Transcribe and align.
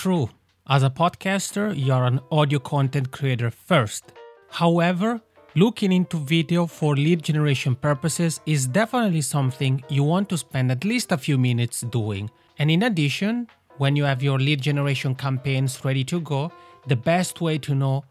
true. 0.00 0.30
As 0.66 0.82
a 0.82 0.88
podcaster, 0.88 1.74
you're 1.76 2.06
an 2.06 2.20
audio 2.32 2.58
content 2.58 3.10
creator 3.10 3.50
first. 3.50 4.14
However, 4.48 5.20
looking 5.54 5.92
into 5.92 6.16
video 6.16 6.64
for 6.64 6.96
lead 6.96 7.22
generation 7.22 7.74
purposes 7.74 8.40
is 8.46 8.66
definitely 8.66 9.20
something 9.20 9.84
you 9.90 10.02
want 10.02 10.30
to 10.30 10.38
spend 10.38 10.72
at 10.72 10.86
least 10.86 11.12
a 11.12 11.18
few 11.18 11.36
minutes 11.36 11.82
doing. 11.82 12.30
And 12.58 12.70
in 12.70 12.84
addition, 12.84 13.46
when 13.76 13.94
you 13.94 14.04
have 14.04 14.22
your 14.22 14.38
lead 14.38 14.62
generation 14.62 15.14
campaigns 15.14 15.84
ready 15.84 16.04
to 16.04 16.18
go, 16.22 16.50
the 16.86 16.96
best 16.96 17.42
way 17.42 17.58
to 17.58 17.74
know 17.74 18.04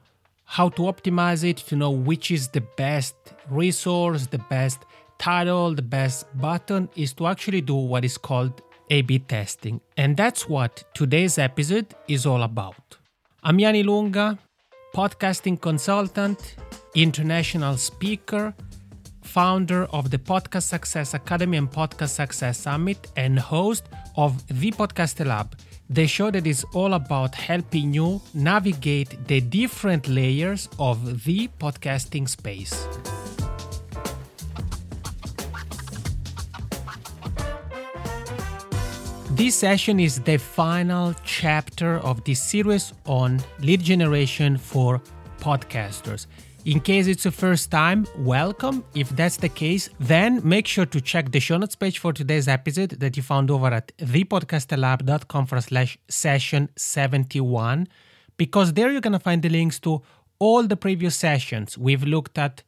how 0.46 0.70
to 0.70 0.84
optimize 0.84 1.44
it, 1.44 1.58
to 1.70 1.76
know 1.76 1.90
which 1.90 2.30
is 2.30 2.50
the 2.50 2.62
best 2.78 3.16
resource, 3.50 4.28
the 4.28 4.44
best 4.48 4.86
title, 5.18 5.74
the 5.74 5.82
best 5.98 6.28
button, 6.40 6.88
is 6.96 7.14
to 7.14 7.26
actually 7.26 7.62
do 7.62 7.74
what 7.74 8.06
is 8.06 8.16
called 8.16 8.62
A 8.90 9.02
B 9.02 9.20
testing. 9.20 9.82
And 9.98 10.18
that's 10.18 10.50
what 10.50 10.84
today's 10.94 11.38
episode 11.38 11.94
is 12.08 12.26
all 12.26 12.44
about. 12.44 12.98
I'm 13.44 13.60
Yanni 13.60 13.84
Lunga, 13.84 14.38
podcasting 14.96 15.62
consultant, 15.62 16.56
international 16.96 17.78
speaker, 17.78 18.54
founder 19.22 19.86
of 19.86 20.10
the 20.10 20.18
Podcast 20.18 20.64
Success 20.64 21.14
Academy 21.14 21.58
and 21.58 21.70
Podcast 21.70 22.10
Success 22.10 22.58
Summit, 22.58 23.08
and 23.16 23.38
host 23.38 23.86
of 24.18 24.46
The 24.48 24.72
Podcast 24.72 25.24
Lab, 25.24 25.56
the 25.90 26.08
show 26.08 26.32
that 26.32 26.48
is 26.48 26.66
all 26.74 26.96
about 26.96 27.36
helping 27.36 27.94
you 27.94 28.22
navigate 28.34 29.28
the 29.28 29.40
different 29.40 30.08
layers 30.08 30.68
of 30.80 31.24
the 31.26 31.48
podcasting 31.60 32.28
space. 32.28 32.88
This 39.40 39.56
session 39.56 40.02
is 40.02 40.20
the 40.20 40.36
final 40.36 41.14
chapter 41.24 42.00
of 42.00 42.22
this 42.26 42.44
series 42.44 42.92
on 43.06 43.40
lead 43.62 43.82
generation 43.82 44.58
for 44.58 45.02
podcasters. 45.40 46.28
In 46.66 46.82
case 46.82 47.08
it's 47.08 47.24
the 47.24 47.32
first 47.32 47.72
time, 47.72 48.06
welcome. 48.18 48.84
If 48.96 49.08
that's 49.16 49.38
the 49.38 49.48
case, 49.48 49.90
then 49.98 50.42
make 50.44 50.68
sure 50.68 50.86
to 50.88 51.00
check 51.00 51.32
the 51.32 51.40
show 51.40 51.58
notes 51.58 51.78
page 51.78 52.00
for 52.00 52.12
today's 52.12 52.50
episode 52.50 52.90
that 53.00 53.16
you 53.16 53.24
found 53.24 53.50
over 53.50 53.68
at 53.68 53.98
thepodcasterlab.com 54.00 55.46
forward 55.46 55.64
slash 55.64 55.98
session 56.10 56.68
71, 56.76 57.88
because 58.36 58.74
there 58.74 58.92
you're 58.92 59.00
going 59.00 59.14
to 59.14 59.20
find 59.20 59.42
the 59.42 59.48
links 59.48 59.80
to 59.80 60.02
all 60.40 60.64
the 60.64 60.76
previous 60.76 61.16
sessions. 61.16 61.78
We've 61.78 62.04
looked 62.04 62.38
at 62.38 62.62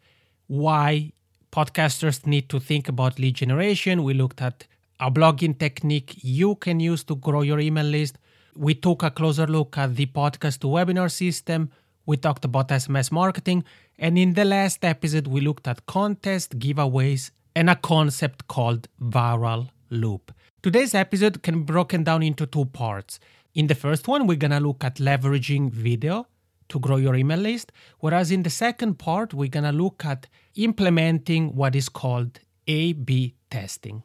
why 0.48 1.12
podcasters 1.52 2.26
need 2.26 2.48
to 2.48 2.62
think 2.62 2.88
about 2.88 3.20
lead 3.20 3.36
generation. 3.36 4.06
We 4.06 4.14
looked 4.14 4.42
at 4.42 4.68
a 5.02 5.10
blogging 5.10 5.58
technique 5.58 6.14
you 6.22 6.56
can 6.56 6.80
use 6.80 7.04
to 7.06 7.16
grow 7.16 7.42
your 7.42 7.60
email 7.60 7.86
list. 7.86 8.20
We 8.56 8.76
took 8.76 9.02
a 9.02 9.10
closer 9.10 9.48
look 9.48 9.78
at 9.78 9.96
the 9.96 10.06
podcast 10.06 10.60
to 10.60 10.68
webinar 10.68 11.12
system. 11.12 11.72
We 12.06 12.18
talked 12.18 12.46
about 12.46 12.70
SMS 12.70 13.12
marketing. 13.12 13.64
And 13.98 14.18
in 14.18 14.34
the 14.34 14.46
last 14.46 14.86
episode, 14.86 15.28
we 15.28 15.42
looked 15.42 15.68
at 15.68 15.88
contest, 15.88 16.60
giveaways, 16.60 17.32
and 17.56 17.70
a 17.70 17.76
concept 17.76 18.48
called 18.48 18.88
viral 19.02 19.70
loop. 19.90 20.32
Today's 20.62 20.94
episode 20.94 21.42
can 21.42 21.64
be 21.64 21.74
broken 21.74 22.04
down 22.04 22.22
into 22.22 22.46
two 22.46 22.66
parts. 22.66 23.20
In 23.56 23.68
the 23.68 23.76
first 23.76 24.08
one, 24.08 24.28
we're 24.28 24.38
going 24.38 24.52
to 24.52 24.60
look 24.60 24.84
at 24.84 24.96
leveraging 24.96 25.72
video 25.72 26.28
to 26.70 26.80
grow 26.80 26.98
your 26.98 27.16
email 27.16 27.40
list, 27.40 27.72
whereas 28.00 28.32
in 28.32 28.44
the 28.44 28.50
second 28.50 29.00
part, 29.00 29.34
we're 29.34 29.50
going 29.50 29.66
to 29.66 29.72
look 29.72 30.06
at 30.06 30.28
implementing 30.56 31.56
what 31.56 31.76
is 31.76 31.90
called 31.90 32.40
A 32.68 32.94
B 32.94 33.36
testing. 33.50 34.04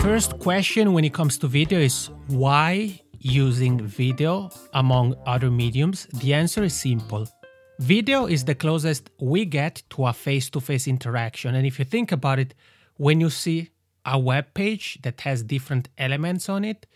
First 0.00 0.38
question 0.38 0.94
when 0.94 1.04
it 1.04 1.12
comes 1.12 1.36
to 1.36 1.46
video 1.46 1.78
is 1.78 2.08
why 2.28 2.98
using 3.18 3.78
video 3.86 4.48
among 4.72 5.14
other 5.26 5.50
mediums? 5.50 6.06
The 6.14 6.32
answer 6.32 6.62
is 6.62 6.74
simple. 6.74 7.28
Video 7.80 8.24
is 8.24 8.42
the 8.44 8.54
closest 8.54 9.10
we 9.20 9.44
get 9.44 9.82
to 9.90 10.06
a 10.06 10.12
face 10.14 10.48
to 10.50 10.60
face 10.60 10.88
interaction. 10.88 11.54
And 11.54 11.66
if 11.66 11.78
you 11.78 11.84
think 11.84 12.12
about 12.12 12.38
it, 12.38 12.54
when 12.96 13.20
you 13.20 13.28
see 13.28 13.70
a 14.06 14.18
web 14.18 14.54
page 14.54 14.98
that 15.02 15.20
has 15.20 15.42
different 15.42 15.90
elements 15.98 16.48
on 16.48 16.64
it, 16.64 16.86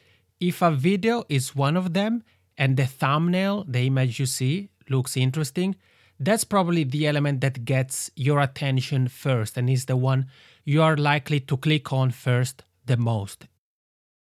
if 0.41 0.63
a 0.63 0.71
video 0.71 1.25
is 1.29 1.55
one 1.55 1.77
of 1.77 1.93
them 1.93 2.23
and 2.57 2.79
the 2.79 2.87
thumbnail, 2.87 3.65
the 3.69 3.87
image 3.87 4.19
you 4.19 4.27
see, 4.27 4.71
looks 4.89 5.15
interesting, 5.15 5.77
that's 6.19 6.45
probably 6.45 6.85
the 6.85 7.07
element 7.07 7.43
that 7.43 7.67
gets 7.67 8.11
your 8.17 8.41
attention 8.41 9.09
first 9.09 9.59
and 9.59 9.69
is 9.69 9.85
the 9.85 9.97
one 9.97 10.27
you 10.65 10.81
are 10.81 10.97
likely 10.97 11.41
to 11.41 11.59
click 11.59 11.93
on 11.93 12.11
first 12.11 12.63
the 12.87 12.97
most. 12.97 13.47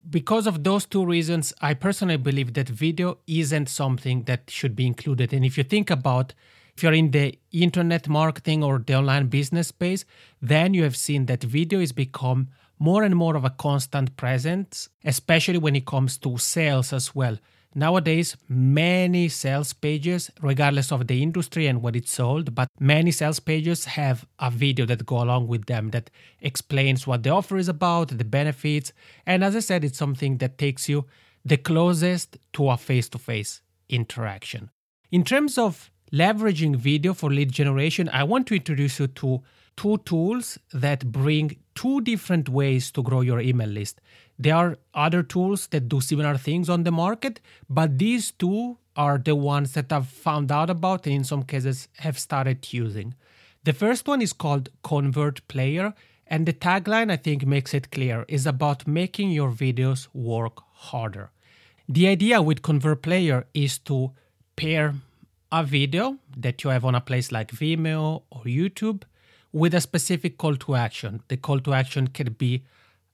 Because 0.08 0.46
of 0.46 0.64
those 0.64 0.86
two 0.86 1.04
reasons, 1.04 1.52
I 1.60 1.74
personally 1.74 2.16
believe 2.16 2.54
that 2.54 2.68
video 2.68 3.18
isn't 3.26 3.68
something 3.68 4.22
that 4.24 4.48
should 4.48 4.74
be 4.76 4.86
included. 4.86 5.32
And 5.32 5.44
if 5.44 5.58
you 5.58 5.64
think 5.64 5.90
about 5.90 6.34
if 6.76 6.84
you're 6.84 6.92
in 6.92 7.10
the 7.10 7.36
internet 7.50 8.08
marketing 8.08 8.62
or 8.62 8.78
the 8.78 8.94
online 8.94 9.26
business 9.26 9.66
space, 9.66 10.04
then 10.40 10.74
you 10.74 10.84
have 10.84 10.96
seen 10.96 11.26
that 11.26 11.42
video 11.42 11.80
has 11.80 11.90
become 11.90 12.50
more 12.78 13.02
and 13.02 13.16
more 13.16 13.34
of 13.36 13.44
a 13.44 13.50
constant 13.50 14.16
presence, 14.16 14.88
especially 15.04 15.58
when 15.58 15.74
it 15.74 15.86
comes 15.86 16.16
to 16.18 16.38
sales 16.38 16.92
as 16.92 17.16
well. 17.16 17.36
Nowadays, 17.74 18.36
many 18.48 19.28
sales 19.28 19.72
pages, 19.72 20.30
regardless 20.40 20.90
of 20.90 21.06
the 21.06 21.22
industry 21.22 21.66
and 21.66 21.82
what 21.82 21.94
it's 21.94 22.12
sold, 22.12 22.54
but 22.54 22.68
many 22.80 23.10
sales 23.10 23.40
pages 23.40 23.84
have 23.84 24.26
a 24.38 24.50
video 24.50 24.86
that 24.86 25.04
go 25.04 25.22
along 25.22 25.48
with 25.48 25.66
them 25.66 25.90
that 25.90 26.10
explains 26.40 27.06
what 27.06 27.22
the 27.22 27.30
offer 27.30 27.56
is 27.56 27.68
about, 27.68 28.08
the 28.08 28.24
benefits, 28.24 28.92
and 29.26 29.44
as 29.44 29.54
I 29.54 29.60
said, 29.60 29.84
it's 29.84 29.98
something 29.98 30.38
that 30.38 30.58
takes 30.58 30.88
you 30.88 31.04
the 31.44 31.58
closest 31.58 32.38
to 32.54 32.70
a 32.70 32.76
face-to-face 32.76 33.60
interaction. 33.88 34.70
In 35.10 35.22
terms 35.22 35.58
of 35.58 35.90
leveraging 36.12 36.76
video 36.76 37.12
for 37.12 37.30
lead 37.30 37.52
generation, 37.52 38.08
I 38.12 38.24
want 38.24 38.46
to 38.48 38.56
introduce 38.56 38.98
you 38.98 39.08
to 39.08 39.42
two 39.78 39.98
tools 39.98 40.58
that 40.72 41.10
bring 41.12 41.56
two 41.76 42.00
different 42.00 42.48
ways 42.48 42.90
to 42.90 43.00
grow 43.00 43.20
your 43.20 43.40
email 43.40 43.68
list. 43.68 44.00
There 44.36 44.56
are 44.56 44.78
other 44.92 45.22
tools 45.22 45.68
that 45.68 45.88
do 45.88 46.00
similar 46.00 46.36
things 46.36 46.68
on 46.68 46.82
the 46.82 46.90
market, 46.90 47.40
but 47.70 47.96
these 47.96 48.32
two 48.32 48.78
are 48.96 49.18
the 49.18 49.36
ones 49.36 49.74
that 49.74 49.92
I've 49.92 50.08
found 50.08 50.50
out 50.50 50.68
about 50.68 51.06
and 51.06 51.14
in 51.14 51.24
some 51.24 51.44
cases 51.44 51.86
have 51.98 52.18
started 52.18 52.72
using. 52.72 53.14
The 53.62 53.72
first 53.72 54.08
one 54.08 54.20
is 54.20 54.32
called 54.32 54.70
Convert 54.82 55.46
Player, 55.46 55.94
and 56.26 56.44
the 56.44 56.52
tagline 56.52 57.12
I 57.12 57.16
think 57.16 57.46
makes 57.46 57.72
it 57.72 57.92
clear 57.92 58.24
is 58.26 58.46
about 58.46 58.88
making 58.88 59.30
your 59.30 59.52
videos 59.52 60.08
work 60.12 60.58
harder. 60.72 61.30
The 61.88 62.08
idea 62.08 62.42
with 62.42 62.62
Convert 62.62 63.02
Player 63.02 63.46
is 63.54 63.78
to 63.90 64.10
pair 64.56 64.94
a 65.52 65.62
video 65.62 66.18
that 66.36 66.64
you 66.64 66.70
have 66.70 66.84
on 66.84 66.96
a 66.96 67.00
place 67.00 67.30
like 67.30 67.52
Vimeo 67.52 68.22
or 68.30 68.42
YouTube 68.42 69.04
with 69.52 69.74
a 69.74 69.80
specific 69.80 70.38
call 70.38 70.56
to 70.56 70.74
action. 70.74 71.22
The 71.28 71.36
call 71.36 71.60
to 71.60 71.74
action 71.74 72.08
can 72.08 72.32
be 72.32 72.64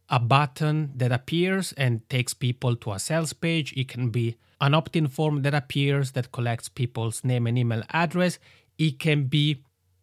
a 0.09 0.19
button 0.19 0.93
that 0.97 1.13
appears 1.13 1.73
and 1.73 2.09
takes 2.09 2.35
people 2.35 2.77
to 2.77 2.93
a 2.93 2.99
sales 2.99 3.33
page. 3.33 3.73
It 3.77 3.89
can 3.89 4.11
be 4.11 4.37
an 4.61 4.75
opt 4.75 4.97
in 4.97 5.09
form 5.09 5.43
that 5.43 5.55
appears 5.55 6.13
that 6.13 6.33
collects 6.33 6.69
people's 6.69 7.25
name 7.25 7.47
and 7.47 7.59
email 7.59 7.83
address. 7.91 8.39
It 8.79 8.99
can 8.99 9.25
be 9.25 9.63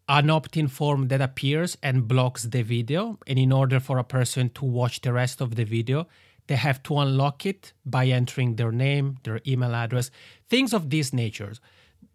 an 0.10 0.30
opt 0.30 0.58
in 0.58 0.68
form 0.68 1.08
that 1.10 1.22
appears 1.22 1.78
and 1.82 2.08
blocks 2.08 2.44
the 2.44 2.62
video. 2.62 3.20
And 3.28 3.38
in 3.38 3.52
order 3.52 3.80
for 3.80 3.98
a 3.98 4.04
person 4.04 4.50
to 4.52 4.66
watch 4.66 5.02
the 5.02 5.14
rest 5.14 5.42
of 5.42 5.56
the 5.56 5.64
video, 5.64 6.08
they 6.48 6.56
have 6.56 6.82
to 6.84 6.98
unlock 6.98 7.46
it 7.46 7.74
by 7.86 8.08
entering 8.08 8.56
their 8.56 8.72
name, 8.72 9.18
their 9.24 9.40
email 9.48 9.74
address, 9.74 10.12
things 10.50 10.74
of 10.74 10.90
this 10.90 11.14
nature. 11.14 11.54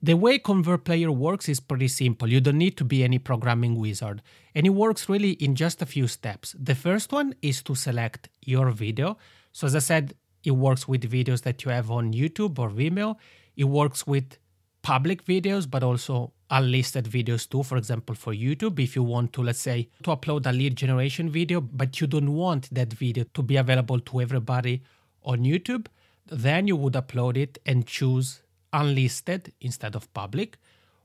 The 0.03 0.15
way 0.15 0.39
Convert 0.39 0.84
Player 0.84 1.11
works 1.11 1.49
is 1.49 1.59
pretty 1.59 1.89
simple. 1.89 2.29
You 2.29 2.41
don't 2.41 2.59
need 2.59 2.77
to 2.77 2.84
be 2.84 3.03
any 3.03 3.19
programming 3.19 3.77
wizard, 3.77 4.22
and 4.54 4.66
it 4.66 4.71
works 4.71 5.09
really 5.09 5.33
in 5.33 5.54
just 5.54 5.81
a 5.81 5.87
few 5.87 6.07
steps. 6.07 6.54
The 6.59 6.75
first 6.75 7.13
one 7.13 7.34
is 7.41 7.63
to 7.63 7.75
select 7.75 8.28
your 8.43 8.71
video. 8.71 9.16
So, 9.53 9.66
as 9.66 9.75
I 9.75 9.78
said, 9.78 10.15
it 10.45 10.51
works 10.51 10.87
with 10.87 11.10
videos 11.10 11.43
that 11.43 11.65
you 11.65 11.71
have 11.71 11.91
on 11.91 12.13
YouTube 12.13 12.59
or 12.59 12.69
Vimeo. 12.71 13.16
It 13.57 13.65
works 13.65 14.07
with 14.07 14.39
public 14.83 15.25
videos, 15.25 15.69
but 15.69 15.83
also 15.83 16.33
unlisted 16.51 17.07
videos 17.07 17.49
too. 17.49 17.63
For 17.63 17.78
example, 17.78 18.15
for 18.15 18.34
YouTube, 18.34 18.78
if 18.78 18.95
you 18.95 19.03
want 19.03 19.33
to, 19.33 19.42
let's 19.42 19.59
say, 19.59 19.89
to 20.03 20.10
upload 20.10 20.47
a 20.47 20.53
lead 20.53 20.77
generation 20.77 21.31
video, 21.31 21.60
but 21.63 22.01
you 22.01 22.07
don't 22.07 22.34
want 22.34 22.72
that 22.72 22.92
video 22.92 23.25
to 23.33 23.42
be 23.42 23.57
available 23.57 23.99
to 24.01 24.21
everybody 24.21 24.83
on 25.25 25.39
YouTube, 25.39 25.87
then 26.27 26.69
you 26.69 26.77
would 26.77 26.92
upload 26.92 27.37
it 27.37 27.59
and 27.65 27.87
choose 27.87 28.42
unlisted 28.77 29.53
instead 29.61 29.97
of 29.97 30.13
public. 30.13 30.59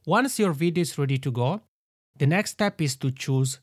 Once 0.06 0.40
your 0.40 0.54
video 0.54 0.82
is 0.82 0.98
ready 0.98 1.18
to 1.18 1.32
go, 1.32 1.62
the 2.18 2.28
next 2.28 2.52
step 2.52 2.82
is 2.82 2.96
to 2.98 3.12
choose 3.12 3.60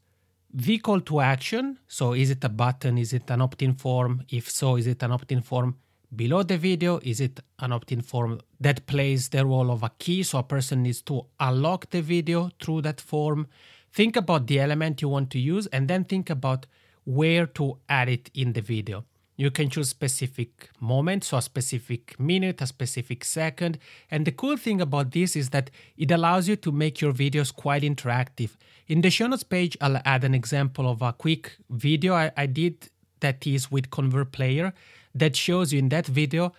the 0.53 0.79
call 0.79 1.01
to 1.03 1.21
action. 1.21 1.79
So, 1.87 2.15
is 2.15 2.31
it 2.31 2.43
a 2.43 2.49
button? 2.49 2.99
Is 2.99 3.13
it 3.13 3.31
an 3.31 3.43
opt 3.43 3.63
in 3.63 3.75
form? 3.75 4.23
If 4.29 4.51
so, 4.51 4.77
is 4.77 4.87
it 4.87 5.03
an 5.03 5.13
opt 5.13 5.31
in 5.31 5.43
form 5.43 5.77
below 6.15 6.43
the 6.43 6.57
video? 6.57 7.01
Is 7.03 7.21
it 7.21 7.41
an 7.59 7.73
opt 7.73 7.93
in 7.93 8.01
form 8.01 8.41
that 8.61 8.87
plays 8.87 9.29
the 9.29 9.45
role 9.45 9.71
of 9.71 9.83
a 9.83 9.93
key? 9.99 10.23
So 10.23 10.39
a 10.39 10.43
person 10.43 10.83
needs 10.83 11.03
to 11.03 11.27
unlock 11.39 11.91
the 11.91 12.01
video 12.01 12.51
through 12.61 12.83
that 12.83 13.01
form. 13.01 13.47
Think 13.93 14.17
about 14.17 14.47
the 14.47 14.61
element 14.61 15.03
you 15.03 15.09
want 15.09 15.31
to 15.31 15.39
use 15.39 15.67
and 15.69 15.89
then 15.89 16.05
think 16.05 16.31
about 16.31 16.67
where 17.05 17.47
to 17.47 17.79
add 17.89 18.09
it 18.09 18.31
in 18.35 18.53
the 18.53 18.61
video. 18.61 19.05
You 19.39 19.53
can 19.53 19.71
choose 19.71 19.89
specific 19.89 20.69
moments, 20.81 21.29
so 21.29 21.37
a 21.37 21.43
specific 21.43 22.19
minute, 22.19 22.61
a 22.61 22.67
specific 22.67 23.25
second. 23.25 23.79
And 24.11 24.27
the 24.27 24.33
cool 24.33 24.57
thing 24.57 24.81
about 24.81 25.13
this 25.13 25.37
is 25.37 25.51
that 25.51 25.71
it 25.97 26.11
allows 26.11 26.49
you 26.49 26.57
to 26.57 26.73
make 26.73 27.01
your 27.01 27.13
videos 27.13 27.55
quite 27.55 27.85
interactive. 27.85 28.57
In 28.89 29.01
the 29.01 29.11
show 29.11 29.29
notes 29.29 29.45
page, 29.45 29.77
I'll 29.81 30.03
add 30.05 30.25
an 30.25 30.35
example 30.35 30.91
of 30.91 31.03
a 31.03 31.13
quick 31.13 31.57
video 31.71 32.15
I, 32.15 32.33
I 32.37 32.47
did 32.47 32.91
that 33.21 33.47
is 33.47 33.71
with 33.71 33.91
Convert 33.91 34.33
Player 34.33 34.73
that 35.15 35.37
shows 35.37 35.73
you 35.73 35.79
in 35.79 35.89
that 35.91 36.07
video. 36.07 36.53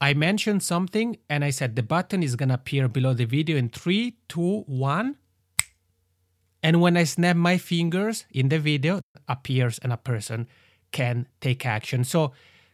I 0.00 0.14
mentioned 0.14 0.62
something 0.62 1.18
and 1.28 1.44
I 1.44 1.50
said 1.50 1.76
the 1.76 1.82
button 1.82 2.22
is 2.22 2.34
gonna 2.34 2.54
appear 2.54 2.88
below 2.88 3.12
the 3.12 3.26
video 3.26 3.58
in 3.58 3.68
three, 3.68 4.16
two, 4.28 4.60
one. 4.60 5.16
And 6.62 6.80
when 6.80 6.96
I 6.96 7.04
snap 7.04 7.36
my 7.36 7.58
fingers 7.58 8.24
in 8.30 8.48
the 8.48 8.58
video, 8.58 9.00
appears 9.28 9.78
and 9.80 9.92
a 9.92 9.96
person 9.98 10.48
can 10.92 11.26
take 11.40 11.66
action. 11.66 12.04
So 12.04 12.32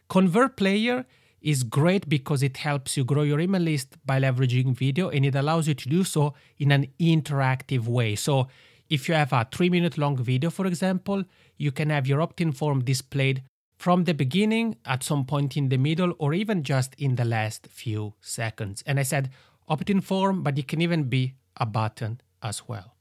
Convert 0.09 0.57
Player 0.57 1.05
is 1.41 1.63
great 1.63 2.09
because 2.09 2.43
it 2.43 2.57
helps 2.57 2.97
you 2.97 3.03
grow 3.05 3.23
your 3.23 3.39
email 3.39 3.61
list 3.61 3.97
by 4.05 4.19
leveraging 4.19 4.75
video 4.75 5.09
and 5.09 5.25
it 5.25 5.35
allows 5.35 5.67
you 5.67 5.73
to 5.73 5.89
do 5.89 6.03
so 6.03 6.33
in 6.57 6.71
an 6.71 6.87
interactive 6.99 7.85
way. 7.87 8.15
So 8.15 8.47
if 8.89 9.07
you 9.07 9.15
have 9.15 9.31
a 9.33 9.47
three 9.51 9.69
minute 9.69 9.97
long 9.97 10.17
video, 10.17 10.49
for 10.49 10.65
example, 10.65 11.23
you 11.57 11.71
can 11.71 11.89
have 11.89 12.07
your 12.07 12.21
opt 12.21 12.41
in 12.41 12.51
form 12.51 12.83
displayed 12.83 13.43
from 13.77 14.03
the 14.03 14.13
beginning, 14.13 14.75
at 14.85 15.03
some 15.03 15.23
point 15.25 15.55
in 15.55 15.69
the 15.69 15.77
middle, 15.77 16.13
or 16.19 16.33
even 16.33 16.63
just 16.63 16.93
in 16.95 17.15
the 17.15 17.23
last 17.23 17.67
few 17.67 18.13
seconds. 18.19 18.83
And 18.85 18.99
I 18.99 19.03
said 19.03 19.29
opt 19.69 19.89
in 19.89 20.01
form, 20.01 20.43
but 20.43 20.57
it 20.57 20.67
can 20.67 20.81
even 20.81 21.03
be 21.03 21.35
a 21.55 21.65
button 21.65 22.19
as 22.43 22.67
well. 22.67 22.98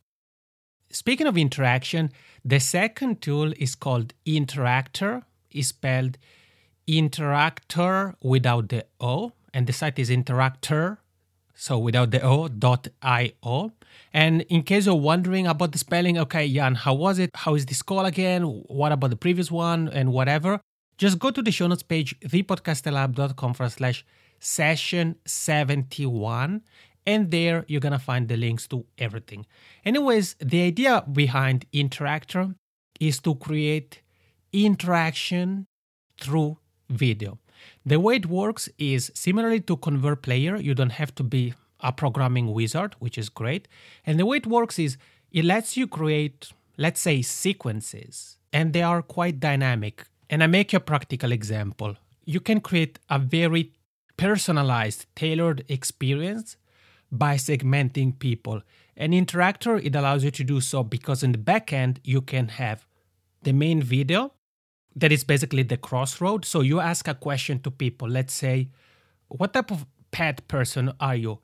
Speaking 0.91 1.27
of 1.27 1.37
interaction, 1.37 2.11
the 2.45 2.59
second 2.59 3.21
tool 3.21 3.53
is 3.59 3.75
called 3.75 4.15
Interactr, 4.27 5.23
is 5.51 5.69
spelled 5.69 6.17
Interactr 6.89 8.15
without 8.23 8.71
the 8.71 8.87
O, 8.99 9.33
and 9.53 9.67
the 9.67 9.73
site 9.73 9.99
is 9.99 10.09
Interactr, 10.09 10.99
so 11.55 11.79
without 11.79 12.11
the 12.11 12.23
O, 12.23 12.49
dot 12.49 12.89
I-O. 13.03 13.73
And 14.15 14.43
in 14.43 14.63
case 14.63 14.87
you're 14.87 14.95
wondering 14.95 15.47
about 15.47 15.73
the 15.73 15.79
spelling, 15.79 16.17
okay, 16.19 16.49
Jan, 16.49 16.77
how 16.77 16.95
was 16.95 17.19
it? 17.19 17.31
How 17.35 17.55
is 17.55 17.67
this 17.67 17.83
call 17.83 18.07
again? 18.07 18.43
What 18.45 18.93
about 18.93 19.11
the 19.11 19.17
previous 19.17 19.51
one 19.51 19.89
and 19.89 20.13
whatever? 20.13 20.61
Just 20.97 21.19
go 21.19 21.31
to 21.31 21.43
the 21.43 21.51
show 21.51 21.67
notes 21.67 21.83
page, 21.83 22.19
thepodcasterlab.com 22.21 23.55
forward 23.55 23.73
slash 23.73 24.07
session 24.41 25.17
71 25.27 26.63
and 27.09 27.31
there 27.31 27.65
you're 27.69 27.81
gonna 27.81 27.99
find 28.11 28.29
the 28.29 28.37
links 28.37 28.69
to 28.69 28.85
everything. 28.99 29.47
Anyways, 29.83 30.37
the 30.41 30.61
idea 30.63 31.03
behind 31.11 31.65
Interactr 31.73 32.55
is 33.01 33.19
to 33.21 33.35
create 33.35 34.03
interaction 34.53 35.67
through 36.21 36.59
video. 36.91 37.39
The 37.87 37.99
way 37.99 38.17
it 38.17 38.27
works 38.27 38.69
is 38.79 39.11
similarly 39.15 39.61
to 39.61 39.77
Convert 39.79 40.21
Player, 40.23 40.57
you 40.57 40.75
don't 40.75 40.99
have 41.03 41.15
to 41.15 41.23
be 41.23 41.55
a 41.81 41.93
programming 41.93 42.53
wizard, 42.53 42.95
which 42.99 43.17
is 43.17 43.31
great. 43.31 43.69
And 44.05 44.19
the 44.19 44.27
way 44.27 44.37
it 44.37 44.47
works 44.47 44.79
is 44.79 44.99
it 45.33 45.45
lets 45.47 45.77
you 45.79 45.87
create, 45.87 46.53
let's 46.77 47.01
say, 47.01 47.23
sequences, 47.23 48.37
and 48.53 48.73
they 48.75 48.83
are 48.83 49.01
quite 49.01 49.41
dynamic. 49.41 50.05
And 50.29 50.43
I 50.43 50.47
make 50.47 50.75
a 50.75 50.81
practical 50.81 51.33
example. 51.33 51.97
You 52.27 52.41
can 52.41 52.61
create 52.61 52.99
a 53.09 53.19
very 53.19 53.73
personalized, 54.19 55.07
tailored 55.17 55.65
experience 55.69 56.57
by 57.11 57.37
segmenting 57.37 58.19
people. 58.19 58.63
An 58.97 59.13
Interactr, 59.13 59.85
it 59.85 59.95
allows 59.95 60.25
you 60.25 60.31
to 60.31 60.45
do 60.45 60.61
so 60.61 60.83
because 60.83 61.23
in 61.23 61.33
the 61.33 61.39
backend, 61.39 61.99
you 62.05 62.21
can 62.21 62.49
have 62.49 62.87
the 63.43 63.53
main 63.53 63.83
video 63.83 64.33
that 64.97 65.13
is 65.13 65.25
basically 65.25 65.63
the 65.63 65.77
crossroad. 65.77 66.45
So 66.45 66.61
you 66.61 66.81
ask 66.81 67.07
a 67.09 67.15
question 67.15 67.61
to 67.61 67.71
people. 67.71 68.09
Let's 68.09 68.35
say, 68.35 68.71
what 69.29 69.53
type 69.53 69.71
of 69.71 69.87
pet 70.11 70.47
person 70.49 70.93
are 70.99 71.17
you? 71.17 71.39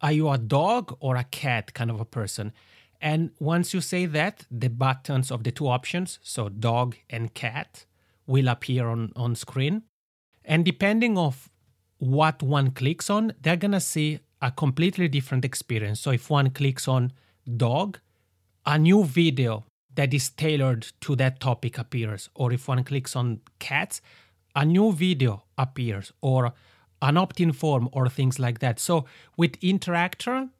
Are 0.00 0.12
you 0.12 0.30
a 0.30 0.38
dog 0.38 0.96
or 1.00 1.16
a 1.16 1.24
cat 1.24 1.74
kind 1.74 1.90
of 1.90 2.00
a 2.00 2.04
person? 2.04 2.52
And 3.00 3.30
once 3.38 3.74
you 3.74 3.80
say 3.80 4.06
that, 4.06 4.46
the 4.50 4.68
buttons 4.68 5.30
of 5.30 5.44
the 5.44 5.50
two 5.50 5.66
options, 5.66 6.18
so 6.22 6.48
dog 6.48 6.96
and 7.08 7.34
cat, 7.34 7.86
will 8.26 8.48
appear 8.48 8.88
on, 8.88 9.12
on 9.16 9.34
screen. 9.34 9.82
And 10.44 10.64
depending 10.64 11.18
of 11.18 11.50
what 11.98 12.42
one 12.42 12.70
clicks 12.70 13.10
on, 13.10 13.32
they're 13.40 13.56
gonna 13.56 13.80
see 13.80 14.20
a 14.42 14.50
completely 14.50 15.08
different 15.08 15.44
experience. 15.44 16.00
So 16.00 16.10
if 16.10 16.30
one 16.30 16.50
clicks 16.50 16.88
on 16.88 17.12
dog, 17.56 17.98
a 18.66 18.78
new 18.78 19.04
video 19.04 19.64
that 19.94 20.14
is 20.14 20.30
tailored 20.30 20.86
to 21.02 21.16
that 21.16 21.40
topic 21.40 21.78
appears. 21.78 22.28
Or 22.34 22.52
if 22.52 22.68
one 22.68 22.84
clicks 22.84 23.16
on 23.16 23.40
cats, 23.58 24.00
a 24.54 24.64
new 24.64 24.92
video 24.92 25.44
appears 25.58 26.12
or 26.20 26.52
an 27.02 27.16
opt-in 27.16 27.52
form 27.52 27.88
or 27.92 28.08
things 28.08 28.38
like 28.38 28.60
that. 28.60 28.78
So 28.78 29.04
with 29.36 29.58
Interactr, 29.60 30.50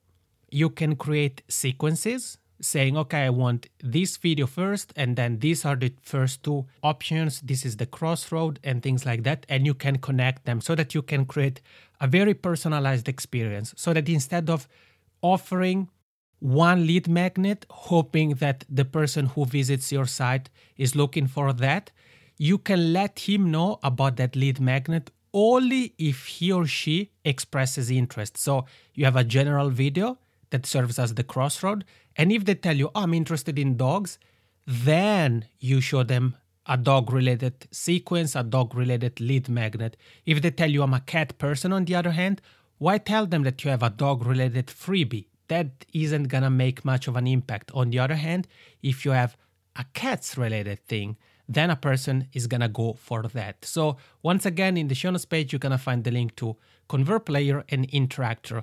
you 0.51 0.71
can 0.71 0.97
create 0.97 1.43
sequences 1.49 2.39
saying, 2.61 2.97
okay, 2.97 3.25
I 3.25 3.31
want 3.31 3.69
this 3.83 4.17
video 4.17 4.47
first, 4.47 4.93
and 4.97 5.17
then 5.17 5.39
these 5.39 5.65
are 5.65 5.77
the 5.77 5.93
first 6.03 6.43
two 6.43 6.67
options. 6.83 7.41
This 7.41 7.65
is 7.65 7.77
the 7.77 7.87
crossroad 7.87 8.61
and 8.63 8.83
things 8.83 9.07
like 9.07 9.23
that. 9.25 9.47
And 9.49 9.67
you 9.67 9.75
can 9.75 9.99
connect 9.99 10.45
them 10.45 10.61
so 10.61 10.75
that 10.75 10.95
you 10.95 11.03
can 11.03 11.25
create 11.25 11.61
a 12.01 12.07
very 12.07 12.35
personalized 12.35 13.09
experience. 13.09 13.75
So 13.77 13.93
that 13.93 14.09
instead 14.09 14.51
of 14.51 14.69
offering 15.23 15.89
one 16.39 16.87
lead 16.87 17.09
magnet, 17.09 17.67
hoping 17.71 18.31
that 18.35 18.65
the 18.69 18.85
person 18.85 19.27
who 19.27 19.45
visits 19.45 19.93
your 19.93 20.07
site 20.07 20.49
is 20.77 20.97
looking 20.97 21.27
for 21.27 21.53
that, 21.53 21.91
you 22.39 22.57
can 22.57 22.93
let 22.93 23.19
him 23.21 23.51
know 23.51 23.79
about 23.83 24.17
that 24.17 24.35
lead 24.35 24.61
magnet 24.61 25.11
only 25.33 25.95
if 25.99 26.27
he 26.27 26.51
or 26.51 26.67
she 26.67 27.11
expresses 27.25 27.91
interest. 27.91 28.39
So 28.39 28.65
you 28.95 29.05
have 29.05 29.17
a 29.17 29.25
general 29.25 29.71
video 29.71 30.19
that 30.51 30.67
serves 30.67 30.99
as 30.99 31.15
the 31.15 31.23
crossroad. 31.23 31.85
And 32.17 32.33
if 32.33 32.45
they 32.45 32.55
tell 32.55 32.77
you, 32.77 32.91
oh, 32.95 33.03
I'm 33.03 33.15
interested 33.15 33.59
in 33.59 33.77
dogs, 33.77 34.19
then 34.67 35.47
you 35.59 35.81
show 35.81 36.03
them 36.03 36.37
a 36.67 36.77
dog 36.77 37.13
related 37.13 37.67
sequence, 37.71 38.37
a 38.37 38.43
dog 38.43 38.75
related 38.75 39.21
lead 39.21 39.49
magnet. 39.49 39.97
If 40.27 40.43
they 40.43 40.51
tell 40.51 40.71
you 40.71 40.83
I'm 40.83 40.95
a 40.95 41.01
cat 41.01 41.39
person, 41.39 41.73
on 41.73 41.85
the 41.85 41.95
other 41.95 42.13
hand, 42.13 42.41
why 42.79 42.99
tell 42.99 43.27
them 43.27 43.43
that 43.43 43.65
you 43.65 43.71
have 43.71 43.83
a 43.83 43.91
dog 43.91 44.25
related 44.25 44.67
freebie? 44.67 45.27
That 45.49 45.85
isn't 45.93 46.29
gonna 46.29 46.51
make 46.51 46.85
much 46.85 47.09
of 47.09 47.17
an 47.17 47.27
impact. 47.27 47.71
On 47.75 47.91
the 47.91 47.99
other 47.99 48.15
hand, 48.15 48.47
if 48.83 49.05
you 49.05 49.11
have 49.11 49.37
a 49.77 49.85
cats 49.95 50.37
related 50.37 50.87
thing, 50.87 51.17
then 51.49 51.71
a 51.71 51.77
person 51.77 52.29
is 52.33 52.47
gonna 52.47 52.69
go 52.69 52.93
for 52.93 53.23
that. 53.23 53.65
So 53.65 53.97
once 54.23 54.47
again, 54.47 54.77
in 54.77 54.87
the 54.87 54.95
show 54.95 55.11
notes 55.11 55.25
page, 55.25 55.53
you're 55.53 55.59
gonna 55.59 55.79
find 55.79 56.05
the 56.05 56.13
link 56.13 56.37
to 56.37 56.57
ConvertPlayer 56.89 57.65
and 57.69 57.89
Interactr 57.91 58.63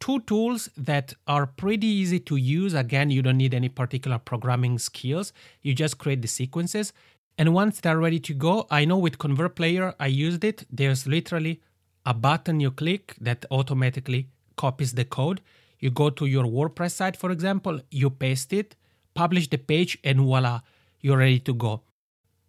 two 0.00 0.20
tools 0.20 0.68
that 0.76 1.14
are 1.26 1.46
pretty 1.46 1.86
easy 1.86 2.20
to 2.20 2.36
use. 2.36 2.74
Again, 2.74 3.10
you 3.10 3.22
don't 3.22 3.36
need 3.36 3.54
any 3.54 3.68
particular 3.68 4.18
programming 4.18 4.78
skills. 4.78 5.32
You 5.62 5.74
just 5.74 5.98
create 5.98 6.22
the 6.22 6.28
sequences. 6.28 6.92
And 7.36 7.54
once 7.54 7.80
they're 7.80 7.98
ready 7.98 8.18
to 8.20 8.34
go, 8.34 8.66
I 8.70 8.84
know 8.84 8.98
with 8.98 9.18
Convert 9.18 9.54
Player, 9.54 9.94
I 10.00 10.06
used 10.06 10.44
it. 10.44 10.64
There's 10.70 11.06
literally 11.06 11.60
a 12.04 12.14
button 12.14 12.58
you 12.60 12.70
click 12.70 13.14
that 13.20 13.44
automatically 13.50 14.28
copies 14.56 14.92
the 14.94 15.04
code. 15.04 15.40
You 15.78 15.90
go 15.90 16.10
to 16.10 16.26
your 16.26 16.44
WordPress 16.44 16.92
site, 16.92 17.16
for 17.16 17.30
example, 17.30 17.80
you 17.90 18.10
paste 18.10 18.52
it, 18.52 18.74
publish 19.14 19.48
the 19.48 19.58
page, 19.58 19.98
and 20.02 20.20
voila, 20.20 20.60
you're 21.00 21.18
ready 21.18 21.38
to 21.40 21.54
go. 21.54 21.82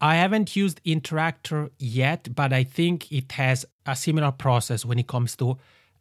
I 0.02 0.16
haven't 0.16 0.56
used 0.56 0.82
Interactr 0.84 1.70
yet, 1.78 2.34
but 2.34 2.54
I 2.54 2.64
think 2.64 3.12
it 3.12 3.34
has 3.34 3.66
a 3.86 3.96
similar 3.96 4.32
process 4.32 4.86
when 4.86 4.98
it 4.98 5.08
comes 5.08 5.36
to 5.36 5.58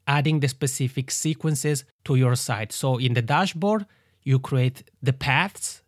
adding 0.09 0.41
the 0.41 0.49
specific 0.49 1.11
sequences 1.13 1.85
to 2.05 2.17
your 2.17 2.35
site. 2.35 2.73
So 2.73 2.97
in 2.97 3.15
the 3.15 3.23
dashboard, 3.23 3.87
you 4.25 4.41
create 4.41 4.91
the 5.03 5.13
paths, 5.13 5.83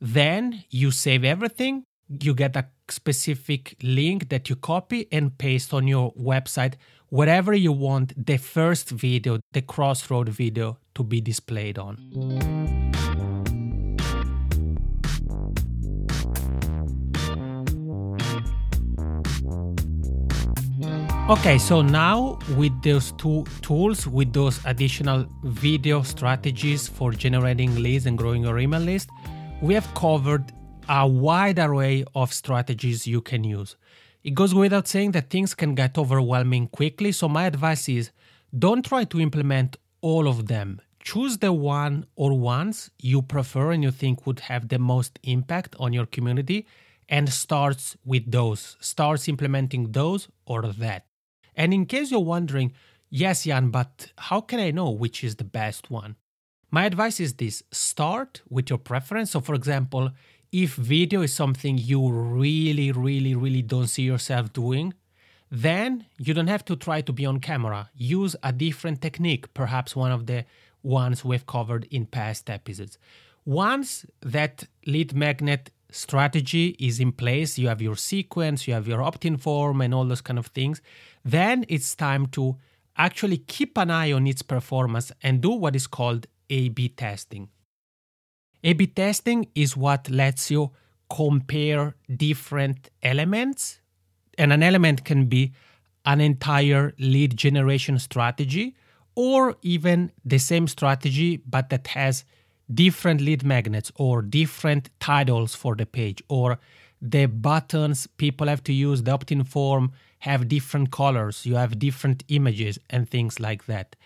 then 0.00 0.64
you 0.70 0.90
save 0.92 1.24
everything, 1.24 1.84
you 2.08 2.34
get 2.34 2.54
a 2.56 2.66
specific 2.88 3.76
link 3.82 4.28
that 4.28 4.48
you 4.50 4.56
copy 4.56 5.08
and 5.10 5.36
paste 5.38 5.72
on 5.72 5.88
your 5.88 6.12
website 6.12 6.74
wherever 7.08 7.52
you 7.52 7.72
want 7.72 8.12
the 8.26 8.36
first 8.36 8.90
video, 8.90 9.38
the 9.52 9.62
crossroad 9.62 10.28
video 10.28 10.78
to 10.94 11.02
be 11.02 11.20
displayed 11.20 11.78
on. 11.78 12.91
Okay, 21.30 21.56
so 21.56 21.82
now 21.82 22.36
with 22.56 22.82
those 22.82 23.12
two 23.12 23.44
tools, 23.62 24.08
with 24.08 24.32
those 24.32 24.60
additional 24.64 25.24
video 25.44 26.02
strategies 26.02 26.88
for 26.88 27.12
generating 27.12 27.80
leads 27.80 28.06
and 28.06 28.18
growing 28.18 28.42
your 28.42 28.58
email 28.58 28.80
list, 28.80 29.08
we 29.60 29.72
have 29.72 29.86
covered 29.94 30.52
a 30.88 31.06
wide 31.06 31.60
array 31.60 32.04
of 32.16 32.32
strategies 32.32 33.06
you 33.06 33.20
can 33.20 33.44
use. 33.44 33.76
It 34.24 34.34
goes 34.34 34.52
without 34.52 34.88
saying 34.88 35.12
that 35.12 35.30
things 35.30 35.54
can 35.54 35.76
get 35.76 35.96
overwhelming 35.96 36.66
quickly, 36.66 37.12
so 37.12 37.28
my 37.28 37.44
advice 37.46 37.88
is 37.88 38.10
don't 38.58 38.84
try 38.84 39.04
to 39.04 39.20
implement 39.20 39.76
all 40.00 40.26
of 40.26 40.48
them. 40.48 40.80
Choose 41.04 41.38
the 41.38 41.52
one 41.52 42.04
or 42.16 42.36
ones 42.36 42.90
you 42.98 43.22
prefer 43.22 43.70
and 43.70 43.84
you 43.84 43.92
think 43.92 44.26
would 44.26 44.40
have 44.40 44.68
the 44.68 44.78
most 44.80 45.20
impact 45.22 45.76
on 45.78 45.92
your 45.92 46.06
community 46.06 46.66
and 47.08 47.32
starts 47.32 47.96
with 48.04 48.28
those. 48.30 48.76
Starts 48.80 49.28
implementing 49.28 49.92
those 49.92 50.28
or 50.46 50.62
that. 50.62 51.06
And 51.54 51.72
in 51.74 51.86
case 51.86 52.10
you're 52.10 52.20
wondering, 52.20 52.72
yes, 53.10 53.44
Jan, 53.44 53.70
but 53.70 54.12
how 54.18 54.40
can 54.40 54.60
I 54.60 54.70
know 54.70 54.90
which 54.90 55.22
is 55.22 55.36
the 55.36 55.44
best 55.44 55.90
one? 55.90 56.16
My 56.70 56.86
advice 56.86 57.20
is 57.20 57.34
this 57.34 57.62
start 57.70 58.40
with 58.48 58.70
your 58.70 58.78
preference. 58.78 59.32
So, 59.32 59.40
for 59.40 59.54
example, 59.54 60.10
if 60.50 60.74
video 60.74 61.22
is 61.22 61.32
something 61.32 61.78
you 61.78 62.10
really, 62.10 62.92
really, 62.92 63.34
really 63.34 63.62
don't 63.62 63.88
see 63.88 64.02
yourself 64.02 64.52
doing, 64.52 64.94
then 65.50 66.06
you 66.18 66.32
don't 66.32 66.46
have 66.46 66.64
to 66.64 66.76
try 66.76 67.02
to 67.02 67.12
be 67.12 67.26
on 67.26 67.40
camera. 67.40 67.90
Use 67.94 68.34
a 68.42 68.52
different 68.52 69.02
technique, 69.02 69.52
perhaps 69.52 69.94
one 69.94 70.10
of 70.10 70.26
the 70.26 70.46
ones 70.82 71.24
we've 71.24 71.46
covered 71.46 71.86
in 71.90 72.06
past 72.06 72.48
episodes. 72.48 72.98
Once 73.44 74.06
that 74.22 74.64
lead 74.86 75.14
magnet 75.14 75.70
strategy 75.90 76.76
is 76.78 77.00
in 77.00 77.12
place, 77.12 77.58
you 77.58 77.68
have 77.68 77.82
your 77.82 77.96
sequence, 77.96 78.66
you 78.66 78.72
have 78.72 78.88
your 78.88 79.02
opt 79.02 79.24
in 79.26 79.36
form, 79.36 79.80
and 79.82 79.92
all 79.92 80.06
those 80.06 80.22
kind 80.22 80.38
of 80.38 80.46
things, 80.46 80.80
then 81.24 81.64
it's 81.68 81.94
time 81.94 82.26
to 82.26 82.56
actually 82.96 83.38
keep 83.38 83.78
an 83.78 83.90
eye 83.90 84.12
on 84.12 84.26
its 84.26 84.42
performance 84.42 85.12
and 85.22 85.40
do 85.40 85.50
what 85.50 85.74
is 85.74 85.86
called 85.86 86.26
a 86.50 86.68
B 86.68 86.88
testing. 86.88 87.48
A 88.64 88.74
B 88.74 88.86
testing 88.86 89.48
is 89.54 89.76
what 89.76 90.10
lets 90.10 90.50
you 90.50 90.70
compare 91.08 91.94
different 92.14 92.90
elements, 93.02 93.80
and 94.38 94.52
an 94.52 94.62
element 94.62 95.04
can 95.04 95.26
be 95.26 95.52
an 96.04 96.20
entire 96.20 96.94
lead 96.98 97.36
generation 97.36 97.98
strategy 97.98 98.74
or 99.14 99.56
even 99.62 100.10
the 100.24 100.38
same 100.38 100.66
strategy 100.66 101.36
but 101.36 101.70
that 101.70 101.86
has 101.88 102.24
different 102.72 103.20
lead 103.20 103.44
magnets 103.44 103.92
or 103.96 104.22
different 104.22 104.88
titles 105.00 105.54
for 105.54 105.76
the 105.76 105.86
page 105.86 106.22
or 106.28 106.58
the 107.02 107.26
buttons 107.26 108.06
people 108.06 108.46
have 108.46 108.62
to 108.62 108.72
use 108.72 109.02
the 109.02 109.10
opt-in 109.10 109.42
form 109.42 109.92
have 110.20 110.46
different 110.46 110.92
colors. 110.92 111.44
You 111.44 111.56
have 111.56 111.80
different 111.80 112.22
images 112.28 112.78
and 112.88 113.10
things 113.10 113.40
like 113.40 113.66
that. 113.66 113.96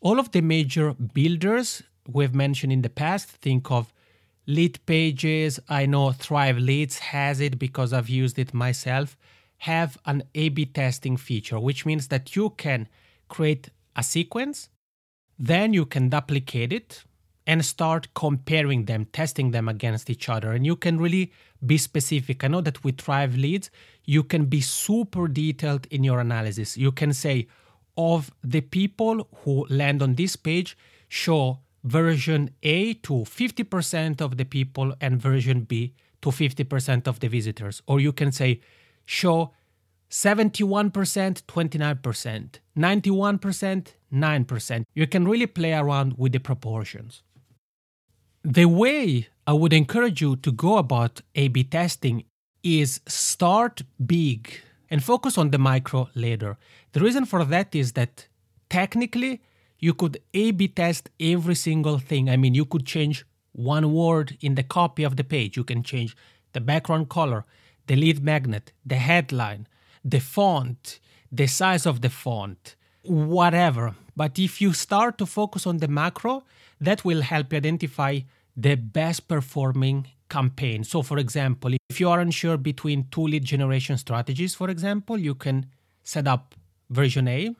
All 0.00 0.18
of 0.18 0.32
the 0.32 0.40
major 0.40 0.94
builders 0.94 1.82
we've 2.08 2.34
mentioned 2.34 2.72
in 2.72 2.80
the 2.80 2.88
past 2.88 3.28
think 3.28 3.70
of 3.70 3.92
Leadpages. 4.48 5.60
I 5.68 5.84
know 5.84 6.12
thrive 6.12 6.56
leads 6.56 6.98
has 6.98 7.38
it 7.38 7.58
because 7.58 7.92
i've 7.92 8.08
used 8.08 8.38
it 8.38 8.54
myself 8.54 9.14
have 9.58 9.98
an 10.06 10.22
a 10.34 10.48
b 10.48 10.64
testing 10.64 11.18
feature 11.18 11.60
which 11.60 11.84
means 11.84 12.08
that 12.08 12.34
you 12.34 12.48
can 12.50 12.88
create 13.28 13.68
a 13.94 14.02
sequence 14.02 14.70
then 15.38 15.74
you 15.74 15.84
can 15.84 16.08
duplicate 16.08 16.72
it 16.72 17.04
and 17.48 17.64
start 17.64 18.08
comparing 18.14 18.84
them 18.84 19.06
testing 19.06 19.52
them 19.52 19.70
against 19.70 20.10
each 20.10 20.28
other. 20.28 20.52
And 20.52 20.66
you 20.66 20.76
can 20.76 21.00
really 21.00 21.32
be 21.64 21.78
specific 21.78 22.44
i 22.44 22.48
know 22.48 22.60
that 22.60 22.82
with 22.84 23.00
thrive 23.00 23.36
leads 23.36 23.70
you 24.04 24.22
can 24.22 24.44
be 24.46 24.60
super 24.60 25.28
detailed 25.28 25.86
in 25.90 26.04
your 26.04 26.20
analysis 26.20 26.76
you 26.76 26.92
can 26.92 27.12
say 27.12 27.46
of 27.96 28.30
the 28.44 28.60
people 28.60 29.28
who 29.42 29.66
land 29.68 30.02
on 30.02 30.14
this 30.14 30.36
page 30.36 30.76
show 31.08 31.58
version 31.84 32.50
A 32.62 32.94
to 32.94 33.12
50% 33.12 34.20
of 34.20 34.36
the 34.36 34.44
people 34.44 34.94
and 35.00 35.20
version 35.20 35.62
B 35.62 35.94
to 36.22 36.30
50% 36.30 37.06
of 37.06 37.20
the 37.20 37.28
visitors. 37.28 37.82
Or 37.86 38.00
you 38.00 38.12
can 38.12 38.32
say, 38.32 38.60
show 39.04 39.52
71%, 40.10 40.90
29%, 40.92 42.48
91%, 42.76 43.86
9%. 44.12 44.84
You 44.94 45.06
can 45.06 45.28
really 45.28 45.46
play 45.46 45.72
around 45.72 46.14
with 46.16 46.32
the 46.32 46.38
proportions. 46.38 47.22
The 48.42 48.66
way 48.66 49.28
I 49.48 49.54
would 49.54 49.72
encourage 49.72 50.20
you 50.20 50.36
to 50.36 50.52
go 50.52 50.76
about 50.76 51.22
A 51.34 51.48
B 51.48 51.64
testing 51.64 52.24
is 52.62 53.00
start 53.06 53.80
big 54.04 54.60
and 54.90 55.02
focus 55.02 55.38
on 55.38 55.52
the 55.52 55.56
micro 55.56 56.10
later. 56.14 56.58
The 56.92 57.00
reason 57.00 57.24
for 57.24 57.46
that 57.46 57.74
is 57.74 57.92
that 57.92 58.28
technically 58.68 59.40
you 59.78 59.94
could 59.94 60.20
A 60.34 60.50
B 60.50 60.68
test 60.68 61.08
every 61.18 61.54
single 61.54 61.98
thing. 61.98 62.28
I 62.28 62.36
mean, 62.36 62.54
you 62.54 62.66
could 62.66 62.84
change 62.84 63.24
one 63.52 63.90
word 63.94 64.36
in 64.42 64.54
the 64.54 64.62
copy 64.62 65.02
of 65.02 65.16
the 65.16 65.24
page, 65.24 65.56
you 65.56 65.64
can 65.64 65.82
change 65.82 66.14
the 66.52 66.60
background 66.60 67.08
color, 67.08 67.46
the 67.86 67.96
lead 67.96 68.22
magnet, 68.22 68.72
the 68.84 68.96
headline, 68.96 69.66
the 70.04 70.20
font, 70.20 71.00
the 71.32 71.46
size 71.46 71.86
of 71.86 72.02
the 72.02 72.10
font, 72.10 72.76
whatever. 73.02 73.94
But 74.14 74.38
if 74.38 74.60
you 74.60 74.74
start 74.74 75.16
to 75.16 75.24
focus 75.24 75.66
on 75.66 75.78
the 75.78 75.88
macro, 75.88 76.44
that 76.82 77.02
will 77.02 77.22
help 77.22 77.50
you 77.50 77.56
identify 77.56 78.20
the 78.58 78.74
best 78.74 79.28
performing 79.28 80.08
campaign. 80.28 80.82
So, 80.82 81.02
for 81.02 81.16
example, 81.18 81.74
if 81.88 82.00
you 82.00 82.10
are 82.10 82.18
unsure 82.18 82.56
between 82.56 83.06
two 83.10 83.22
lead 83.22 83.44
generation 83.44 83.96
strategies, 83.96 84.56
for 84.56 84.68
example, 84.68 85.16
you 85.16 85.36
can 85.36 85.66
set 86.02 86.26
up 86.26 86.56
version 86.90 87.28
A, 87.28 87.54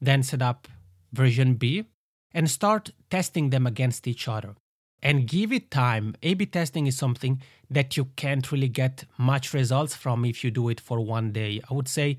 then 0.00 0.22
set 0.22 0.40
up 0.40 0.68
version 1.12 1.54
B, 1.54 1.84
and 2.32 2.48
start 2.48 2.92
testing 3.10 3.50
them 3.50 3.66
against 3.66 4.06
each 4.06 4.28
other. 4.28 4.54
And 5.02 5.26
give 5.26 5.52
it 5.52 5.70
time. 5.72 6.14
A 6.22 6.34
B 6.34 6.46
testing 6.46 6.86
is 6.86 6.96
something 6.96 7.42
that 7.68 7.96
you 7.96 8.06
can't 8.16 8.50
really 8.52 8.68
get 8.68 9.04
much 9.16 9.52
results 9.52 9.96
from 9.96 10.24
if 10.24 10.44
you 10.44 10.50
do 10.52 10.68
it 10.68 10.80
for 10.80 11.00
one 11.00 11.32
day. 11.32 11.60
I 11.68 11.74
would 11.74 11.88
say 11.88 12.18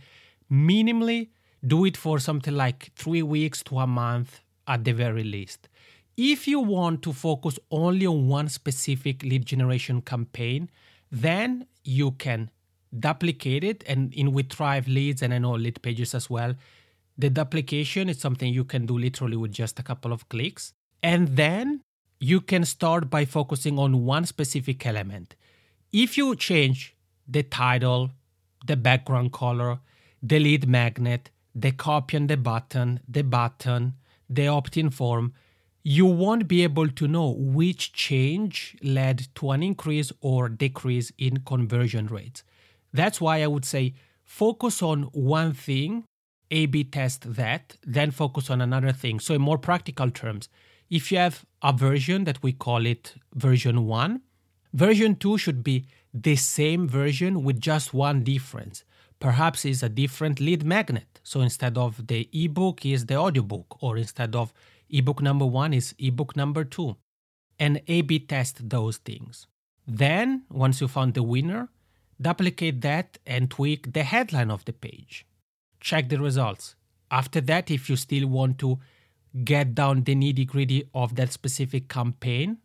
minimally 0.51 1.29
do 1.65 1.85
it 1.85 1.95
for 1.95 2.19
something 2.19 2.53
like 2.53 2.91
three 2.95 3.23
weeks 3.23 3.63
to 3.63 3.79
a 3.79 3.87
month 3.87 4.41
at 4.67 4.83
the 4.83 4.93
very 4.93 5.23
least. 5.23 5.67
If 6.21 6.49
you 6.49 6.59
want 6.59 7.01
to 7.03 7.13
focus 7.13 7.57
only 7.71 8.05
on 8.05 8.27
one 8.27 8.49
specific 8.49 9.23
lead 9.23 9.45
generation 9.45 10.01
campaign, 10.01 10.69
then 11.09 11.65
you 11.83 12.11
can 12.11 12.49
duplicate 12.97 13.63
it 13.63 13.83
and 13.87 14.13
in 14.13 14.33
with 14.33 14.49
Thrive 14.49 14.87
leads 14.87 15.21
and 15.21 15.33
I 15.33 15.37
know 15.37 15.51
Leadpages 15.51 16.13
as 16.13 16.29
well 16.29 16.55
the 17.19 17.29
duplication 17.29 18.07
is 18.07 18.17
something 18.17 18.53
you 18.53 18.63
can 18.63 18.85
do 18.85 18.97
literally 18.97 19.35
with 19.35 19.51
just 19.51 19.77
a 19.77 19.83
couple 19.83 20.13
of 20.13 20.29
clicks. 20.29 20.71
And 21.03 21.35
then 21.35 21.81
you 22.21 22.39
can 22.39 22.63
start 22.63 23.09
by 23.09 23.25
focusing 23.25 23.77
on 23.77 24.05
one 24.05 24.25
specific 24.25 24.85
element. 24.85 25.35
If 25.91 26.17
you 26.17 26.33
change 26.37 26.95
the 27.27 27.43
title, 27.43 28.11
the 28.65 28.77
background 28.77 29.33
color, 29.33 29.79
the 30.23 30.39
lead 30.39 30.65
magnet, 30.65 31.29
the 31.53 31.73
copy 31.73 32.15
on 32.15 32.27
the 32.27 32.37
button, 32.37 33.01
the 33.05 33.23
button, 33.23 33.95
the 34.29 34.47
opt 34.47 34.77
in 34.77 34.89
form, 34.89 35.33
you 35.91 36.05
won't 36.05 36.47
be 36.47 36.61
able 36.61 36.87
to 36.87 37.07
know 37.07 37.29
which 37.35 37.93
change 37.93 38.77
led 38.83 39.27
to 39.33 39.49
an 39.49 39.63
increase 39.63 40.11
or 40.21 40.47
decrease 40.47 41.11
in 41.17 41.37
conversion 41.37 42.05
rates. 42.05 42.43
That's 42.93 43.19
why 43.19 43.41
I 43.41 43.47
would 43.47 43.65
say 43.65 43.95
focus 44.23 44.83
on 44.83 45.03
one 45.13 45.51
thing 45.53 46.03
a 46.51 46.67
B 46.67 46.83
test 46.83 47.33
that, 47.33 47.77
then 47.83 48.11
focus 48.11 48.51
on 48.51 48.61
another 48.61 48.91
thing. 48.91 49.19
So, 49.19 49.33
in 49.33 49.41
more 49.41 49.57
practical 49.57 50.11
terms, 50.11 50.47
if 50.91 51.11
you 51.11 51.17
have 51.17 51.43
a 51.63 51.73
version 51.73 52.23
that 52.25 52.43
we 52.43 52.51
call 52.51 52.85
it 52.85 53.15
version 53.33 53.87
1, 53.87 54.21
version 54.73 55.15
2 55.15 55.39
should 55.39 55.63
be 55.63 55.87
the 56.13 56.35
same 56.35 56.87
version 56.87 57.43
with 57.43 57.59
just 57.59 57.95
one 57.95 58.23
difference. 58.23 58.83
Perhaps 59.19 59.65
is 59.65 59.81
a 59.81 59.89
different 59.89 60.39
lead 60.39 60.63
magnet. 60.63 61.19
So 61.23 61.41
instead 61.41 61.79
of 61.79 62.05
the 62.05 62.29
ebook 62.31 62.85
is 62.85 63.07
the 63.07 63.15
audiobook, 63.15 63.81
or 63.81 63.97
instead 63.97 64.35
of 64.35 64.53
ebook 64.89 65.21
number 65.21 65.45
one 65.45 65.73
is 65.73 65.95
ebook 65.99 66.35
number 66.35 66.63
two. 66.63 66.97
And 67.57 67.81
A 67.87 68.01
B 68.01 68.19
test 68.19 68.69
those 68.69 68.97
things. 68.97 69.47
Then, 69.85 70.43
once 70.49 70.79
you 70.81 70.87
found 70.87 71.13
the 71.13 71.23
winner, 71.23 71.69
duplicate 72.21 72.81
that 72.81 73.17
and 73.25 73.49
tweak 73.49 73.93
the 73.93 74.03
headline 74.03 74.51
of 74.51 74.65
the 74.65 74.73
page 74.73 75.25
check 75.79 76.09
the 76.09 76.19
results. 76.19 76.75
After 77.11 77.41
that, 77.41 77.71
if 77.71 77.89
you 77.89 77.95
still 77.95 78.27
want 78.27 78.59
to 78.59 78.79
get 79.43 79.75
down 79.75 80.03
the 80.03 80.15
nitty 80.15 80.47
gritty 80.47 80.89
of 80.93 81.15
that 81.15 81.31
specific 81.31 81.87
campaign, 81.87 82.57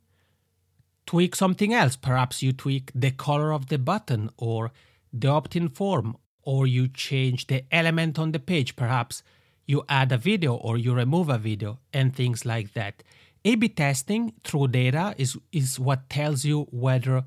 tweak 1.06 1.34
something 1.34 1.72
else. 1.72 1.96
Perhaps 1.96 2.42
you 2.42 2.52
tweak 2.52 2.90
the 2.94 3.10
color 3.10 3.52
of 3.52 3.68
the 3.68 3.78
button 3.78 4.30
or 4.36 4.72
the 5.12 5.28
opt 5.28 5.56
in 5.56 5.68
form, 5.68 6.16
or 6.42 6.66
you 6.66 6.88
change 6.88 7.46
the 7.46 7.64
element 7.70 8.18
on 8.18 8.32
the 8.32 8.38
page. 8.38 8.76
Perhaps 8.76 9.22
you 9.66 9.84
add 9.88 10.12
a 10.12 10.18
video 10.18 10.54
or 10.54 10.76
you 10.76 10.94
remove 10.94 11.28
a 11.28 11.38
video 11.38 11.78
and 11.92 12.14
things 12.14 12.44
like 12.44 12.72
that. 12.74 13.02
A 13.44 13.54
B 13.56 13.68
testing 13.68 14.32
through 14.42 14.68
data 14.68 15.14
is, 15.18 15.36
is 15.52 15.78
what 15.78 16.08
tells 16.08 16.44
you 16.44 16.66
whether 16.70 17.24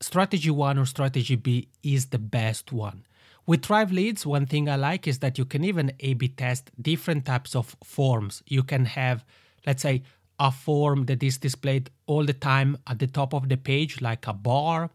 strategy 0.00 0.50
one 0.50 0.78
or 0.78 0.86
strategy 0.86 1.36
B 1.36 1.68
is 1.82 2.06
the 2.06 2.18
best 2.18 2.72
one. 2.72 3.06
With 3.46 3.64
Thrive 3.64 3.92
Leads, 3.92 4.26
one 4.26 4.46
thing 4.46 4.68
I 4.68 4.76
like 4.76 5.06
is 5.06 5.18
that 5.18 5.38
you 5.38 5.44
can 5.44 5.64
even 5.64 5.92
A 6.00 6.14
B 6.14 6.28
test 6.28 6.70
different 6.80 7.26
types 7.26 7.54
of 7.54 7.76
forms. 7.84 8.42
You 8.46 8.62
can 8.62 8.86
have, 8.86 9.24
let's 9.66 9.82
say, 9.82 10.02
a 10.38 10.50
form 10.50 11.06
that 11.06 11.22
is 11.22 11.38
displayed 11.38 11.90
all 12.06 12.24
the 12.24 12.32
time 12.32 12.76
at 12.86 12.98
the 12.98 13.06
top 13.06 13.34
of 13.34 13.48
the 13.48 13.56
page, 13.56 14.00
like 14.00 14.26
a 14.26 14.32
bar. 14.32 14.90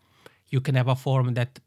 You 0.50 0.62
can 0.62 0.76
have 0.76 0.88
a 0.88 0.96
form 0.96 1.36
that 1.36 1.60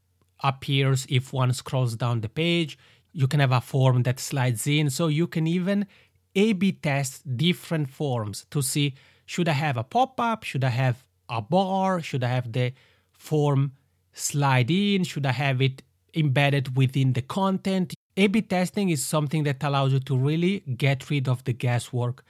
appears 0.44 1.06
if 1.08 1.32
one 1.32 1.52
scrolls 1.52 1.94
down 1.94 2.20
the 2.20 2.28
page. 2.28 2.76
You 3.12 3.28
can 3.28 3.40
have 3.40 3.52
a 3.52 3.60
form 3.60 4.02
that 4.04 4.20
slides 4.20 4.66
in. 4.66 4.90
So 4.90 5.08
you 5.08 5.26
can 5.26 5.46
even 5.46 5.86
A 6.34 6.52
B 6.54 6.72
test 6.72 7.36
different 7.36 7.90
forms 7.90 8.46
to 8.50 8.62
see 8.62 8.94
should 9.26 9.48
I 9.48 9.52
have 9.52 9.76
a 9.76 9.84
pop 9.84 10.20
up? 10.20 10.44
Should 10.44 10.64
I 10.64 10.70
have 10.70 11.04
a 11.28 11.40
bar? 11.40 12.02
Should 12.02 12.24
I 12.24 12.28
have 12.28 12.52
the 12.52 12.72
form 13.12 13.72
slide 14.12 14.70
in? 14.70 15.04
Should 15.04 15.26
I 15.26 15.32
have 15.32 15.62
it 15.62 15.82
embedded 16.14 16.76
within 16.76 17.12
the 17.12 17.22
content? 17.22 17.94
A 18.16 18.26
B 18.26 18.42
testing 18.42 18.90
is 18.90 19.04
something 19.04 19.44
that 19.44 19.62
allows 19.62 19.92
you 19.92 20.00
to 20.00 20.16
really 20.16 20.60
get 20.76 21.08
rid 21.08 21.28
of 21.28 21.44
the 21.44 21.52
guesswork 21.52 22.24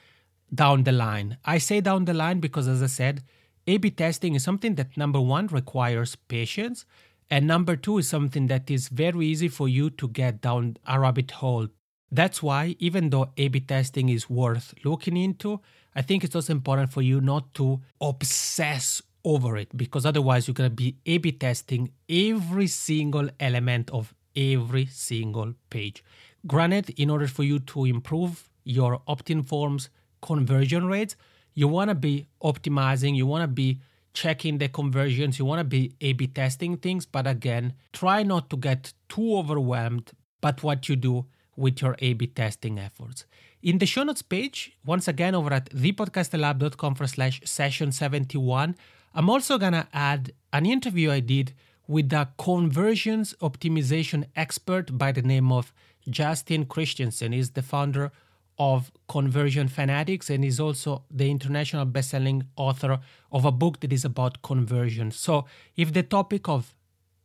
down 0.55 0.85
the 0.85 0.93
line. 0.93 1.39
I 1.45 1.59
say 1.59 1.81
down 1.81 2.05
the 2.05 2.15
line 2.15 2.39
because, 2.39 2.69
as 2.69 2.83
I 2.83 2.87
said, 2.87 3.25
A 3.67 3.79
B 3.79 3.91
testing 3.91 4.35
is 4.35 4.45
something 4.45 4.77
that 4.77 4.97
number 4.97 5.21
one 5.21 5.47
requires 5.49 6.15
patience, 6.15 6.85
and 7.33 7.47
number 7.47 7.77
two 7.77 7.97
is 7.97 8.07
something 8.07 8.47
that 8.49 8.71
is 8.71 8.89
very 8.89 9.27
easy 9.27 9.49
for 9.49 9.67
you 9.67 9.89
to 9.89 10.07
get 10.07 10.43
down 10.43 10.77
a 10.87 11.01
rabbit 11.01 11.31
hole. 11.31 11.67
That's 12.11 12.43
why, 12.43 12.77
even 12.79 13.09
though 13.09 13.31
A 13.39 13.49
B 13.49 13.61
testing 13.61 14.11
is 14.11 14.29
worth 14.29 14.75
looking 14.85 15.17
into, 15.17 15.61
I 15.97 16.03
think 16.03 16.25
it's 16.25 16.37
also 16.37 16.53
important 16.53 16.93
for 16.93 17.01
you 17.01 17.23
not 17.23 17.55
to 17.55 17.81
obsess 18.03 19.01
over 19.25 19.57
it 19.57 19.75
because 19.75 20.05
otherwise 20.05 20.47
you're 20.47 20.61
going 20.61 20.69
to 20.69 20.77
be 20.77 20.99
A 21.07 21.17
B 21.17 21.33
testing 21.33 21.93
every 22.07 22.67
single 22.67 23.31
element 23.41 23.89
of 23.91 24.15
every 24.37 24.85
single 24.85 25.55
page. 25.71 26.05
Granted, 26.47 26.91
in 27.01 27.09
order 27.09 27.29
for 27.29 27.45
you 27.45 27.61
to 27.61 27.87
improve 27.87 28.51
your 28.65 29.01
opt 29.07 29.31
in 29.31 29.43
forms 29.43 29.89
conversion 30.21 30.85
rates, 30.87 31.17
you 31.55 31.67
want 31.67 31.89
to 31.89 31.95
be 31.95 32.27
optimizing, 32.43 33.17
you 33.17 33.27
want 33.27 33.43
to 33.43 33.49
be 33.49 33.81
checking 34.15 34.59
the 34.59 34.69
conversions, 34.69 35.39
you 35.39 35.45
want 35.45 35.61
to 35.61 35.65
be 35.65 35.95
A 36.01 36.13
B 36.13 36.27
testing 36.27 36.77
things. 36.77 37.07
But 37.07 37.27
again, 37.27 37.75
try 37.93 38.23
not 38.23 38.51
to 38.51 38.57
get 38.57 38.93
too 39.09 39.37
overwhelmed 39.37 40.13
but 40.41 40.63
what 40.63 40.89
you 40.89 40.97
do 40.97 41.27
with 41.57 41.81
your 41.81 41.97
A 42.01 42.13
B 42.15 42.27
testing 42.27 42.79
efforts. 42.79 43.25
In 43.63 43.79
the 43.79 43.87
show 43.87 44.03
notes 44.03 44.23
page, 44.23 44.77
once 44.85 45.07
again 45.07 45.35
over 45.35 45.53
at 45.53 45.71
thepodcasterlab.com 45.71 46.95
forward 46.95 47.11
slash 47.11 47.41
session 47.45 47.93
71, 47.93 48.75
I'm 49.15 49.31
also 49.31 49.57
to 49.59 49.87
add 49.93 50.33
an 50.53 50.67
interview 50.67 51.11
I 51.11 51.21
did 51.21 51.55
with 51.87 52.13
a 52.13 52.29
conversions 52.39 53.35
optimization 53.41 54.25
expert 54.35 54.99
by 54.99 55.13
the 55.13 55.23
name 55.23 55.53
of 55.53 55.73
Justin 56.09 56.65
Christianson. 56.65 57.33
He's 57.33 57.51
the 57.51 57.63
founder 57.63 58.11
of 58.59 58.93
Conversion 59.09 59.69
Fanatics 59.69 60.31
and 60.31 60.45
is 60.45 60.61
also 60.61 61.05
the 61.11 61.31
international 61.31 61.85
best-selling 61.85 62.45
author 62.57 63.01
of 63.31 63.45
a 63.45 63.53
book 63.53 63.81
that 63.81 63.93
is 63.93 64.05
about 64.05 64.43
conversion. 64.43 65.11
So, 65.11 65.47
if 65.77 65.93
the 65.93 66.03
topic 66.03 66.49
of 66.49 66.75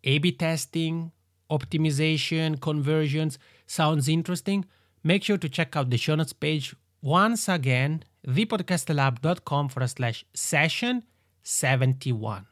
A/B 0.03 0.31
testing, 0.34 1.12
optimization, 1.51 2.60
conversions 2.60 3.38
sounds 3.65 4.07
interesting, 4.07 4.65
make 5.03 5.24
sure 5.24 5.38
to 5.38 5.50
check 5.50 5.75
out 5.75 5.89
the 5.89 5.98
show 5.98 6.15
notes 6.15 6.34
page 6.34 6.75
once 7.01 7.48
again, 7.48 8.03
thepodcasterlab.com 8.27 9.69
forward 9.69 9.88
slash 9.88 10.25
session 10.34 11.03
71. 11.43 12.48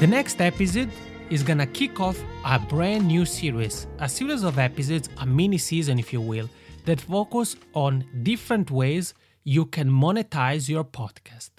The 0.00 0.06
next 0.06 0.40
episode 0.40 0.88
is 1.28 1.42
gonna 1.42 1.66
kick 1.66 2.00
off 2.00 2.18
a 2.46 2.58
brand 2.58 3.06
new 3.06 3.26
series, 3.26 3.86
a 3.98 4.08
series 4.08 4.44
of 4.44 4.58
episodes, 4.58 5.10
a 5.18 5.26
mini 5.26 5.58
season, 5.58 5.98
if 5.98 6.10
you 6.10 6.22
will, 6.22 6.48
that 6.86 6.98
focus 6.98 7.54
on 7.74 8.06
different 8.22 8.70
ways 8.70 9.12
you 9.44 9.66
can 9.66 9.90
monetize 9.90 10.70
your 10.70 10.84
podcast. 10.84 11.50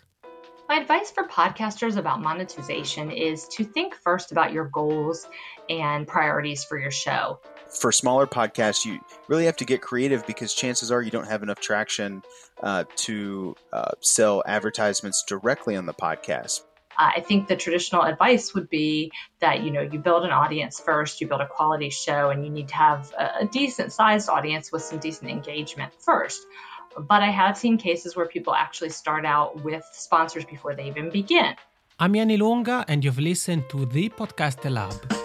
My 0.68 0.78
advice 0.78 1.12
for 1.12 1.28
podcasters 1.28 1.98
about 1.98 2.24
monetization 2.24 3.12
is 3.12 3.48
to 3.50 3.64
think 3.64 3.94
first 3.94 4.32
about 4.32 4.54
your 4.54 4.66
goals 4.70 5.28
and 5.70 6.08
priorities 6.08 6.64
for 6.64 6.80
your 6.80 6.90
show. 6.90 7.40
For 7.80 7.92
smaller 7.92 8.26
podcasts, 8.26 8.86
you 8.86 9.02
really 9.28 9.46
have 9.46 9.58
to 9.58 9.66
get 9.66 9.84
creative 9.84 10.26
because 10.26 10.56
chances 10.56 10.92
are 10.92 11.04
you 11.04 11.12
don't 11.12 11.28
have 11.28 11.44
enough 11.44 11.60
traction 11.60 12.24
uh, 12.64 12.86
to 12.96 13.56
uh, 13.72 13.92
sell 14.00 14.42
advertisements 14.48 15.24
directly 15.28 15.76
on 15.76 15.86
the 15.86 15.94
podcast. 15.94 16.62
Uh, 16.98 17.12
I 17.18 17.22
think 17.22 17.48
the 17.48 17.56
traditional 17.56 18.04
advice 18.04 18.54
would 18.54 18.70
be 18.70 19.12
that 19.40 19.64
you 19.64 19.72
know 19.72 19.82
you 19.82 20.00
build 20.00 20.24
an 20.24 20.32
audience 20.32 20.80
first, 20.80 21.22
you 21.22 21.28
build 21.28 21.42
a 21.42 21.48
quality 21.48 21.90
show, 21.90 22.30
and 22.30 22.44
you 22.46 22.52
need 22.52 22.70
to 22.70 22.76
have 22.76 23.12
a, 23.18 23.42
a 23.42 23.46
decent 23.46 23.92
sized 23.94 24.30
audience 24.30 24.72
with 24.72 24.84
some 24.84 25.00
decent 25.00 25.30
engagement 25.30 25.94
first. 26.00 26.46
But 26.98 27.22
I 27.24 27.32
have 27.32 27.58
seen 27.58 27.78
cases 27.78 28.16
where 28.16 28.26
people 28.26 28.54
actually 28.54 28.90
start 28.90 29.26
out 29.26 29.64
with 29.64 29.84
sponsors 29.94 30.46
before 30.46 30.76
they 30.76 30.88
even 30.88 31.10
begin. 31.10 31.56
I'm 32.00 32.16
Yanni 32.16 32.38
Longa, 32.38 32.84
and 32.88 33.04
you've 33.04 33.20
listened 33.20 33.70
to 33.70 33.86
the 33.86 34.10
Podcast 34.10 34.70
Lab. 34.70 35.22